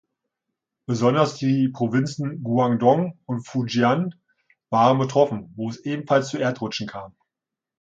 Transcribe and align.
Besonders 0.87 1.35
die 1.35 1.69
Provinzen 1.69 2.41
Guangdong 2.41 3.19
und 3.27 3.43
Fujian 3.45 4.15
waren 4.71 4.97
betroffen, 4.97 5.53
wo 5.55 5.69
es 5.69 5.85
ebenfalls 5.85 6.29
zu 6.29 6.39
Erdrutschen 6.39 6.87
kam. 6.87 7.13